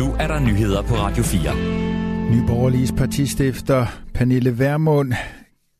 [0.00, 1.40] Nu er der nyheder på Radio 4.
[2.30, 5.12] Nyborgerliges partistifter Pernille Vermund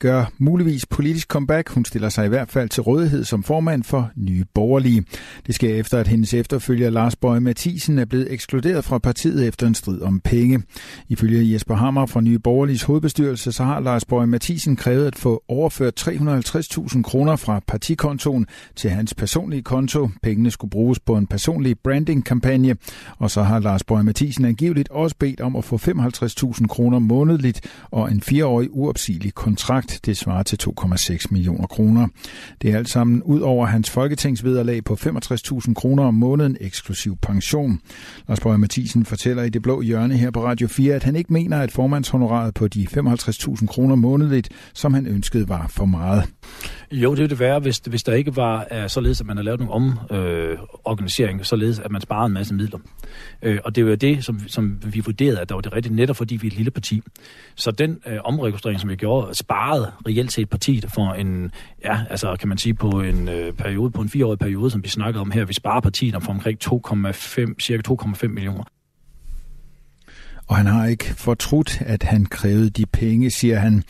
[0.01, 1.71] gør muligvis politisk comeback.
[1.71, 5.05] Hun stiller sig i hvert fald til rådighed som formand for Nye Borgerlige.
[5.47, 9.67] Det sker efter, at hendes efterfølger Lars Bøge Mathisen er blevet ekskluderet fra partiet efter
[9.67, 10.63] en strid om penge.
[11.09, 15.43] Ifølge Jesper Hammer fra Nye Borgerliges hovedbestyrelse, så har Lars Bøge Mathisen krævet at få
[15.49, 18.47] overført 350.000 kroner fra partikontoen
[18.77, 20.09] til hans personlige konto.
[20.23, 22.77] Pengene skulle bruges på en personlig branding-kampagne,
[23.19, 27.61] og så har Lars Bøge Mathisen angiveligt også bedt om at få 55.000 kroner månedligt
[27.91, 32.09] og en fireårig uopsigelig kontrakt det svarer til 2,6 millioner kroner.
[32.63, 37.81] Det er alt sammen ud over hans folketingsvederlag på 65.000 kroner om måneden eksklusiv pension.
[38.29, 41.33] Lars Bøge Mathisen fortæller i det blå hjørne her på Radio 4, at han ikke
[41.33, 46.25] mener, at formandshonoraret på de 55.000 kroner månedligt, som han ønskede, var for meget.
[46.93, 49.45] Jo, det ville det være, hvis, hvis der ikke var uh, således, at man har
[49.45, 52.79] lavet nogle omorganisering, øh, således at man sparede en masse midler.
[53.43, 56.17] Øh, og det var det, som, som vi vurderede, at der var det rigtige, netop
[56.17, 57.03] fordi vi er et lille parti.
[57.55, 61.51] Så den øh, omregistrering, som vi gjorde, sparede reelt set partiet for en,
[61.85, 64.89] ja, altså kan man sige på en øh, periode, på en fireårig periode, som vi
[64.89, 68.65] snakker om her, vi sparer partiet om for omkring 2,5, cirka 2,5 millioner.
[70.47, 73.83] Og han har ikke fortrudt, at han krævede de penge, siger han.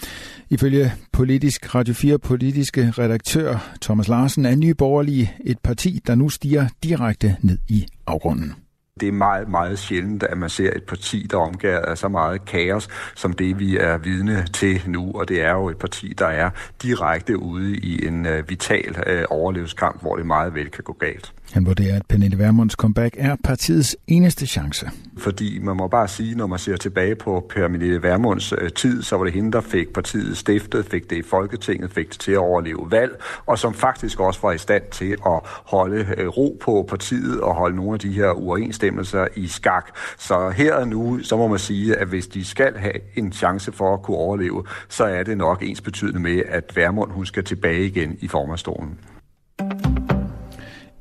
[0.51, 6.29] Ifølge politisk Radio 4 politiske redaktør Thomas Larsen er Nye Borgerlige et parti, der nu
[6.29, 8.55] stiger direkte ned i afgrunden
[9.01, 12.45] det er meget, meget sjældent, at man ser et parti, der omgiver af så meget
[12.45, 15.13] kaos, som det vi er vidne til nu.
[15.15, 16.51] Og det er jo et parti, der er
[16.83, 21.33] direkte ude i en uh, vital uh, overlevelseskamp, hvor det meget vel kan gå galt.
[21.53, 24.91] Han vurderer, at Pernille Vermunds comeback er partiets eneste chance.
[25.19, 29.17] Fordi man må bare sige, når man ser tilbage på Pernille Vermunds uh, tid, så
[29.17, 32.39] var det hende, der fik partiet stiftet, fik det i Folketinget, fik det til at
[32.39, 36.87] overleve valg, og som faktisk også var i stand til at holde uh, ro på
[36.89, 38.90] partiet og holde nogle af de her uoverensstemmelser
[39.37, 39.99] i skak.
[40.19, 43.73] Så her og nu, så må man sige, at hvis de skal have en chance
[43.73, 47.45] for at kunne overleve, så er det nok ens betydende med, at Værmund hun skal
[47.45, 48.99] tilbage igen i formandstolen.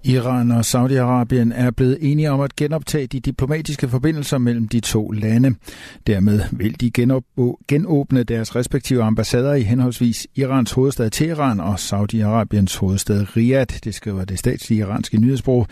[0.04, 5.12] Iran og Saudi-Arabien er blevet enige om at genoptage de diplomatiske forbindelser mellem de to
[5.12, 5.56] lande.
[6.08, 6.92] Dermed vil de
[7.68, 14.26] genåbne deres respektive ambassader i henholdsvis Irans hovedstad Teheran og Saudi-Arabiens hovedstad Riyadh, det skriver
[14.26, 15.68] det statslige iranske nyhedsbrug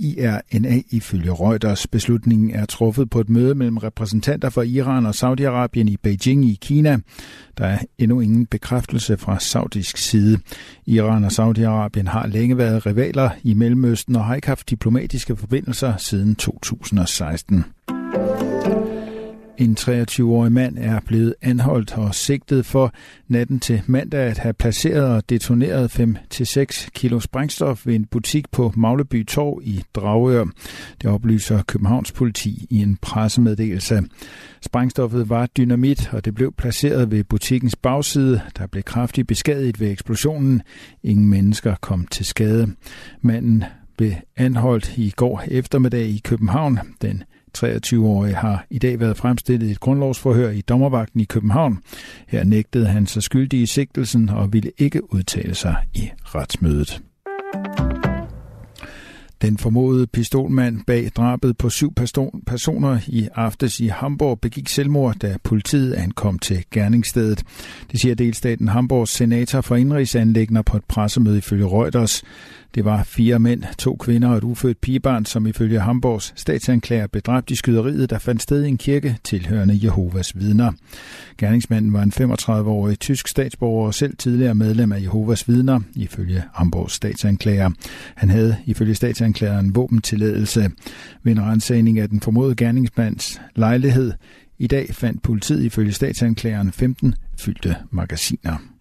[0.00, 1.86] IRNA ifølge Reuters.
[1.86, 6.58] Beslutningen er truffet på et møde mellem repræsentanter for Iran og Saudi-Arabien i Beijing i
[6.60, 6.98] Kina.
[7.58, 10.38] Der er endnu ingen bekræftelse fra saudisk side.
[10.86, 15.96] Iran og Saudi-Arabien har længe været rivaler i Mellemøsten og har ikke haft diplomatiske forbindelser
[15.96, 17.64] siden 2016.
[19.60, 22.92] En 23-årig mand er blevet anholdt og sigtet for
[23.28, 28.72] natten til mandag at have placeret og detoneret 5-6 kilo sprængstof ved en butik på
[28.76, 30.44] Magleby Torv i Dragør.
[31.02, 34.02] Det oplyser Københavns politi i en pressemeddelelse.
[34.62, 38.40] Sprængstoffet var dynamit, og det blev placeret ved butikkens bagside.
[38.58, 40.62] Der blev kraftigt beskadiget ved eksplosionen.
[41.02, 42.68] Ingen mennesker kom til skade.
[43.20, 43.64] Manden
[43.96, 46.78] blev anholdt i går eftermiddag i København.
[47.02, 47.22] Den
[47.58, 51.78] 23-årige har i dag været fremstillet i et grundlovsforhør i dommervagten i København.
[52.28, 57.02] Her nægtede han sig skyldig i sigtelsen og ville ikke udtale sig i retsmødet.
[59.42, 61.94] Den formodede pistolmand bag drabet på syv
[62.46, 67.42] personer i aftes i Hamburg begik selvmord, da politiet ankom til gerningsstedet.
[67.92, 72.22] Det siger delstaten Hamburgs senator for indrigsanlægner på et pressemøde ifølge Reuters.
[72.74, 77.22] Det var fire mænd, to kvinder og et ufødt pigebarn, som ifølge Hamburgs statsanklager blev
[77.22, 80.72] dræbt i skyderiet, der fandt sted i en kirke tilhørende Jehovas vidner.
[81.38, 86.94] Gerningsmanden var en 35-årig tysk statsborger og selv tidligere medlem af Jehovas vidner, ifølge Hamburgs
[86.94, 87.70] statsanklager.
[88.14, 88.94] Han havde ifølge
[89.30, 90.70] anklageren våbentilladelse.
[91.22, 94.12] Ved en rensagning af den formodede gerningsmands lejlighed
[94.58, 98.79] i dag fandt politiet ifølge statsanklageren 15 fyldte magasiner.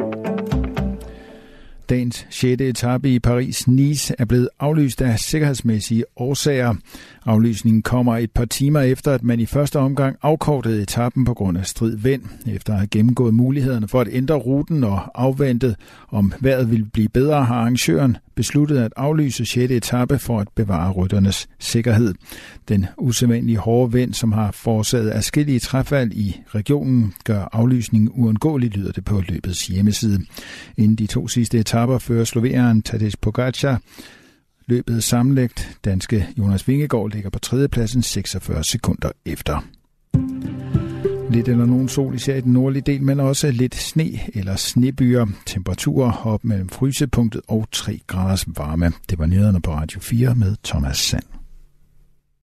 [1.89, 2.61] Dagens 6.
[2.61, 6.73] etape i Paris-Nice er blevet aflyst af sikkerhedsmæssige årsager.
[7.25, 11.57] Aflysningen kommer et par timer efter, at man i første omgang afkortede etappen på grund
[11.57, 12.23] af strid vind.
[12.47, 15.75] Efter at have gennemgået mulighederne for at ændre ruten og afventet,
[16.09, 19.71] om vejret ville blive bedre, har arrangøren besluttet at aflyse 6.
[19.71, 22.13] etape for at bevare rytternes sikkerhed.
[22.69, 28.91] Den usædvanlige hårde vind, som har forårsaget afskillige træfald i regionen, gør aflysningen uundgåelig, lyder
[28.91, 30.19] det på løbets hjemmeside.
[30.77, 33.81] Inden de to sidste etaper fører sloveneren Tadej Pogacar
[34.65, 35.77] løbet sammenlægt.
[35.85, 39.65] Danske Jonas Vingegaard ligger på tredjepladsen 46 sekunder efter.
[41.31, 45.25] Lidt eller nogen sol især i den nordlige del, men også lidt sne eller snebyer.
[45.45, 48.91] Temperaturer op mellem frysepunktet og 3 graders varme.
[49.09, 51.38] Det var nyhederne på Radio 4 med Thomas Sand.